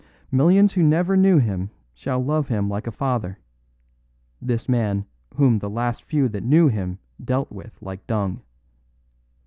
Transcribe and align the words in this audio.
Millions 0.31 0.73
who 0.73 0.81
never 0.81 1.15
knew 1.15 1.37
him 1.37 1.69
shall 1.93 2.19
love 2.19 2.47
him 2.47 2.67
like 2.67 2.87
a 2.87 2.91
father 2.91 3.37
this 4.41 4.67
man 4.67 5.05
whom 5.35 5.59
the 5.59 5.69
last 5.69 6.01
few 6.01 6.27
that 6.27 6.41
knew 6.43 6.69
him 6.69 6.97
dealt 7.23 7.51
with 7.51 7.79
like 7.83 8.07
dung. 8.07 8.41